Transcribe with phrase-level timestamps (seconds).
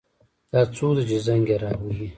[0.51, 2.07] دا څوک ده چې زنګ یې را وهي